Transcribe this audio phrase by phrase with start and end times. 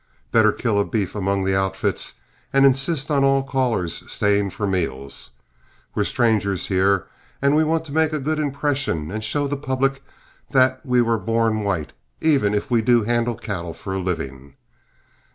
[0.31, 2.15] Better kill a beef among the outfits,
[2.51, 5.29] and insist on all callers staying for meals.
[5.93, 7.05] We're strangers here,
[7.39, 10.01] and we want to make a good impression, and show the public
[10.49, 14.55] that we were born white, even if we do handle cattle for a living.